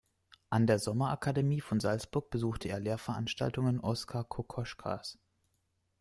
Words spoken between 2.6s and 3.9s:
er Lehrveranstaltungen